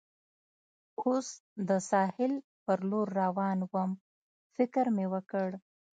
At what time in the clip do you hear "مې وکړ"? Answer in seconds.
4.95-5.47